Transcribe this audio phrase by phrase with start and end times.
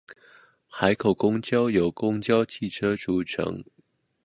[0.67, 3.63] 海口公交由公共汽车组成。